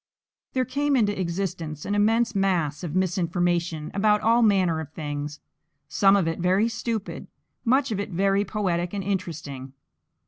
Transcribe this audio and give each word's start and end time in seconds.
There 0.53 0.65
came 0.65 0.95
into 0.95 1.19
existence 1.21 1.85
an 1.85 1.93
immense 1.93 2.33
mass 2.33 2.83
of 2.83 2.95
misinformation 2.95 3.91
about 3.93 4.21
all 4.21 4.41
manner 4.41 4.79
of 4.79 4.91
things; 4.93 5.39
some 5.87 6.15
of 6.15 6.27
it 6.27 6.39
very 6.39 6.67
stupid, 6.69 7.27
much 7.63 7.91
of 7.91 7.99
it 7.99 8.09
very 8.09 8.43
poetic 8.43 8.95
and 8.95 9.03
interesting. 9.03 9.73